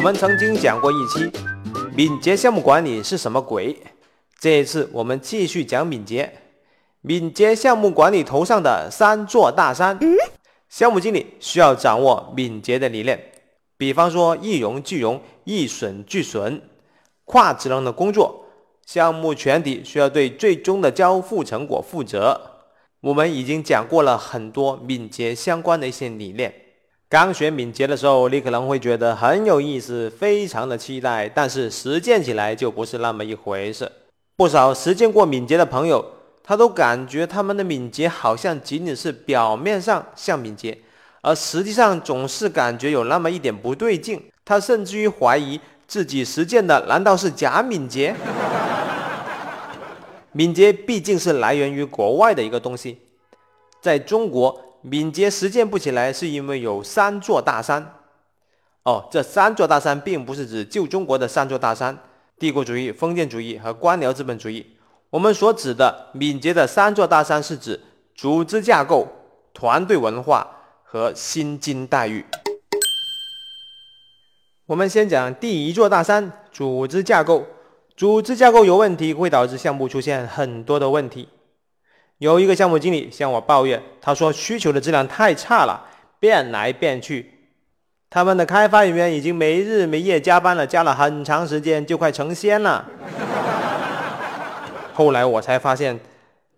[0.00, 1.30] 我们曾经讲过一期
[1.94, 3.76] 敏捷项目管理是什么鬼，
[4.40, 6.32] 这一次我们继续讲敏捷。
[7.02, 9.98] 敏捷项目管理头上的三座大山，
[10.70, 13.32] 项目经理需要掌握敏捷的理念，
[13.76, 16.62] 比方说一荣俱荣、一损俱损，
[17.26, 18.46] 跨职能的工作，
[18.86, 22.40] 项目全体需要对最终的交付成果负责。
[23.02, 26.54] 我们已经讲过了很多敏捷相关的一些理念。
[27.10, 33.90] 刚学敏捷的时候，你可能会觉得很有意思，非常的期待，但是实践起来就不是那么一回事。
[34.36, 36.04] 不少实践过敏捷的朋友。
[36.42, 40.76] 他都感觉他们的敏捷好像仅仅是表面上像敏捷，
[41.20, 44.20] 而实际上总是感觉有那么一点不对劲。
[44.44, 48.14] 他甚至于怀疑自己实践的难道是假敏捷？
[50.32, 52.98] 敏捷毕竟是来源于国外的一个东西，
[53.80, 57.94] 在中国敏捷实践不起来，是因为有三座大山。
[58.82, 61.98] 哦，这三座大山并不是指旧中国的三座大山：
[62.38, 64.64] 帝国主义、封建主义和官僚资本主义。
[65.10, 67.78] 我们所指的敏捷的三座大山，是指
[68.14, 69.06] 组织架构、
[69.52, 70.46] 团队文化
[70.82, 72.24] 和薪金待遇。
[74.66, 77.46] 我们先讲第一座大山：组织架构。
[77.96, 81.28] 组织架构有问题，会导致项目出现很多的问题。
[82.20, 87.32] 有一个项目经理向我抱怨，他说需求的质量太差了，变来变去。
[88.10, 92.86] 他们的开发人员已经没日没夜加班了，加了很长时间，就快成仙了。
[94.92, 95.98] 后来我才发现，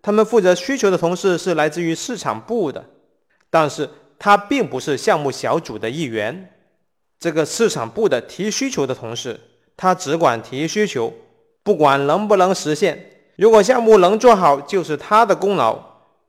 [0.01, 2.83] 他们负责需求的同事是来自于市场部的，
[3.49, 6.49] 但是他并不是项目小组的一员。
[7.21, 9.39] 这个市场部的提需求的同事，
[9.77, 11.13] 他只管提需求，
[11.63, 13.12] 不管能不能实现。
[13.35, 15.75] 如果项目能做好，就是他的功劳；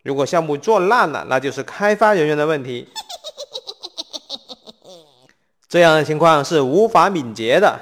[0.02, 2.88] 如果项目做烂了，那就是开发人员的问题。
[5.68, 7.78] 这样的情况是无法敏捷的。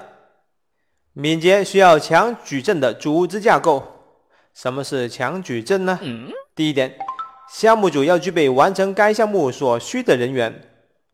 [1.13, 3.83] 敏捷需要强矩阵的组织架构。
[4.55, 5.99] 什么是强矩阵呢？
[6.55, 6.99] 第一点，
[7.51, 10.69] 项目组要具备完成该项目所需的人员。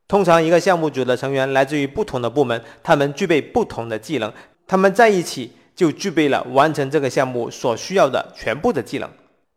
[0.06, 4.32] 通常，一个项目组的成员来自于不同的部门，他们具备不同的技能，
[4.66, 9.08] 他们在一起就具备了完成这个项目所需要的全部的技能。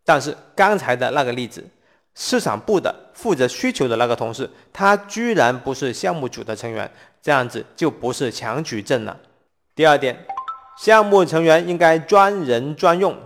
[0.05, 1.65] 但是，刚才的那个例子，
[2.13, 6.91] 市场部的负责需求的那个同事，他居然不是项目组的成员，
[7.23, 9.17] 这样子就不是强矩阵了。
[9.73, 10.15] 第二点，
[10.77, 13.17] 项目成员应该专人专用。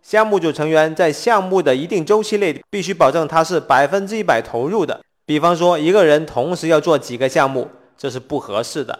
[0.00, 4.98] 项目组成员在项目的一定周期内，必须保证他是百分之一百投入的。
[5.26, 8.98] 比方说，一个人同时要做几个项目，这是不合适的；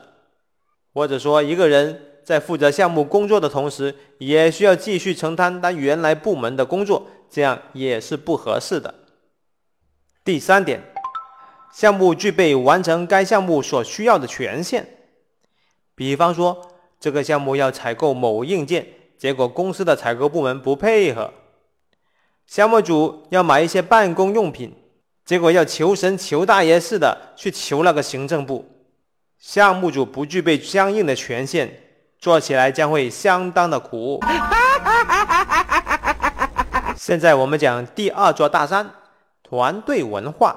[0.92, 8.94] 或者说，一个人在负责项目工作的同时，也需要继续承担他原来部门的工作，这样也是不合适的。
[10.22, 10.82] 第三点，
[11.72, 14.86] 项目具备完成该项目所需要的权限。
[15.94, 18.86] 比方说，这个项目要采购某硬件。
[19.16, 21.32] 结果公司的采购部门不配合，
[22.46, 24.74] 项目组要买一些办公用品，
[25.24, 28.66] 结果要求神求大爷似的去求那个行政部，
[29.38, 31.87] 项目组不具备相应的权限，
[32.18, 34.20] 做起来将会相当的苦。
[36.96, 38.90] 现在我们讲第二座大山——
[39.48, 40.56] 团队文化。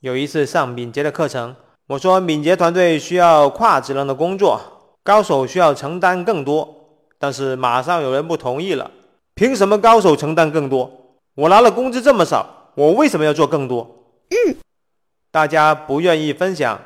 [0.00, 1.56] 有一次上敏捷的课程，
[1.88, 4.60] 我说敏捷团队需要跨职能的工作，
[5.02, 6.68] 高手需要承担更多。
[7.18, 8.90] 但是马上有人不同意了，
[9.34, 10.90] 凭什么高手承担更多？
[11.36, 13.88] 我拿了工资这么少，我为什么要做更多？
[14.30, 14.56] 嗯，
[15.30, 16.78] 大家不愿意分享，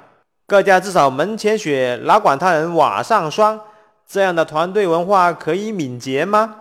[0.46, 3.60] 各家至少门前雪，哪管他人瓦上霜。
[4.08, 6.54] 这样的团队文化可以敏捷吗？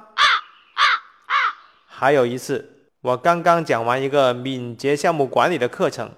[1.87, 6.11] 还有一次，我刚刚讲完一个敏捷项目管理的课程，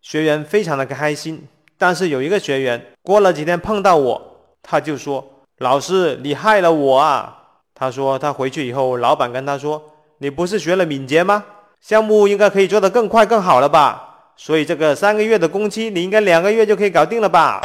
[0.00, 1.46] 学员非常的开心。
[1.76, 5.34] 但是有一个学员过了几天碰到我，他就说。
[5.58, 7.36] 老师，你害了我啊！
[7.74, 9.82] 他说他回去以后，老板跟他说
[10.18, 11.44] ：“你不是学了敏捷吗？
[11.80, 14.30] 项目应该可以做得更快更好了吧？
[14.36, 17.60] 所以这个三个月的工期，你应该两个月就可以搞定了吧？”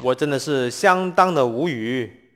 [0.00, 2.30] 我真的是相当的无语。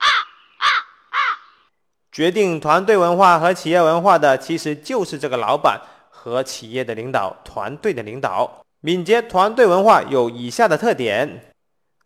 [2.11, 5.81] 决定团队文化和企业文化的，其实就是这个老板
[6.11, 8.65] 和企业的领导、团队的领导。
[8.81, 11.53] 敏捷团队文化有以下的特点：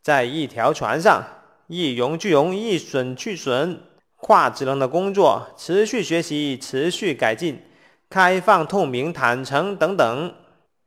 [0.02, 1.24] 在一条船上。
[1.68, 3.80] 一荣俱荣，一损俱损，
[4.14, 7.60] 跨职能的工作，持续学习，持续改进，
[8.08, 10.32] 开放、透明、坦诚等等。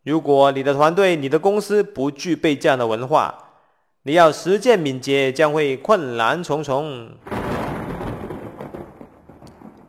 [0.06, 3.49] 如果你的团队、你的公司不具备这样的文化，
[4.04, 7.18] 你要实践敏捷将会困难重重。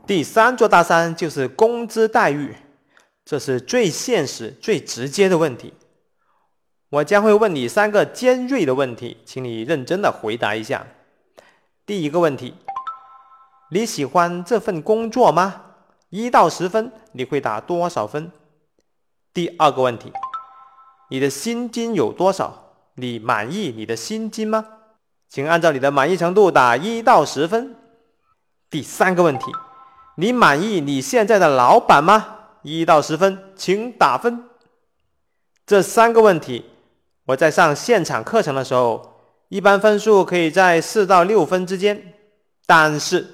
[0.04, 2.56] 第三座大山就是工资待遇，
[3.24, 5.74] 这是最现实、最直接的问题。
[6.88, 10.84] 我将会问你三个尖锐的问题，请你认真的回答一下。
[11.86, 12.54] 第一个问题，
[13.70, 15.66] 你喜欢这份工作吗？
[16.08, 18.32] 一到十分，你会打多少分？
[19.32, 20.12] 第二个问题，
[21.10, 22.69] 你的薪金有多少？
[22.94, 24.64] 你满意你的薪金吗？
[25.28, 27.76] 请按照你的满意程度打一到十分。
[28.69, 29.52] 第三个问题，
[30.16, 32.37] 你满意你现在的老板吗？
[32.62, 34.44] 一到十分，请打分。
[35.64, 36.64] 这三个问题，
[37.26, 42.14] 我在上现场课程的时候，一般分数可以在四到六分之间。
[42.66, 43.26] 但是，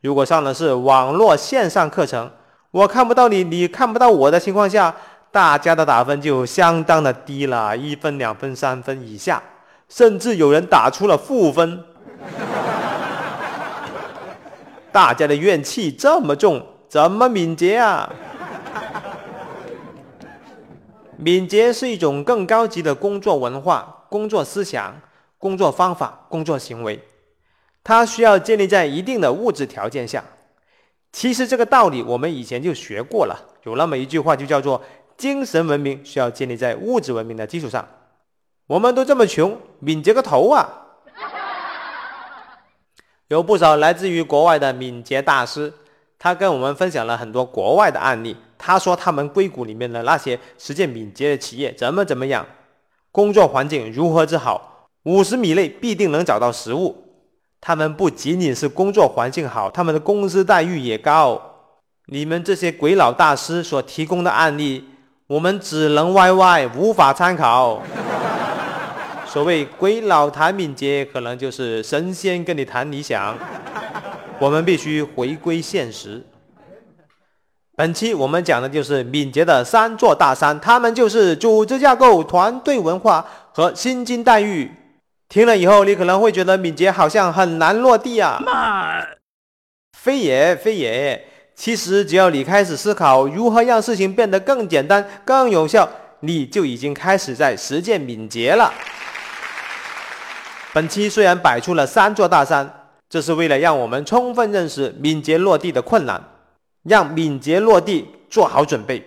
[0.00, 2.30] 如果上的是网络线上课程，
[2.70, 4.96] 我看不到你，你看不到我的情况下，
[5.32, 9.40] 大家的打分就相当的低了，一分、两分、三分以下，
[9.88, 11.84] 甚至有人打出了负分。
[14.90, 18.10] 大家的怨气这么重，怎么敏捷啊？
[21.16, 25.00] 敏捷是一种更高级的工作文化、工作思想、
[25.38, 27.00] 工作方法、工作行为，
[27.84, 30.24] 它需要建立在一定的物质条件下。
[31.12, 34.80] 其实这个道理我们以前就学过了，有那么一句话就叫做
[35.20, 37.86] “精神文明需要建立在物质文明的基础上”。
[38.66, 40.66] 我们都这么穷，敏捷个头啊！
[43.28, 45.72] 有不少来自于国外的敏捷大师，
[46.18, 48.36] 他跟我们分享了很多国外的案例。
[48.56, 52.46] 他说他们硅谷里面的那些实践敏捷的企业怎么怎么样，
[53.12, 57.04] 工作环境如何之好，五十米内必定能找到食物。
[57.60, 61.40] 他们不仅仅是工作环境好，他们的工资待遇也高。
[62.06, 64.84] 你们这些鬼佬大师所提供的案例，
[65.30, 67.80] 我们只能 YY，无法参考。
[69.24, 73.38] 所谓鬼佬谈敏捷，可能就是神仙跟你谈理想。
[74.40, 76.26] 我们必须回归现实。
[77.76, 84.68] 本期我们讲的就是敏捷的三座大山，他们就是组织架构、团队文化和薪金待遇。
[85.28, 88.42] 听了以后，你可能会觉得敏捷好像很难落地啊。
[89.96, 91.24] 非也非也，
[91.60, 95.86] 其实只要你开始思考如何让事情变得更简单、更有效，
[96.20, 98.72] 你就已经开始在实践敏捷了。
[100.72, 106.18] 本期虽然摆出了三座大山，这是为了让我们充分认识敏捷落地的困难，
[106.84, 109.06] 让敏捷落地做好准备。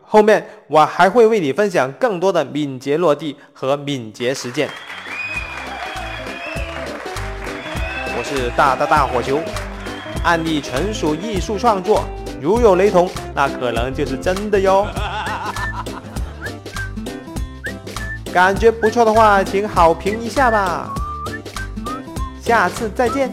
[0.00, 4.66] 后面我还会为你分享更多的敏捷落地和敏捷实践。
[8.16, 9.38] 我是大大大火球，
[10.24, 12.04] 案例纯属艺术创作，
[12.40, 14.86] 如有雷同，那可能就是真的哟。
[18.32, 20.88] 感觉不错的话，请好评一下吧。
[22.40, 23.32] 下次再见。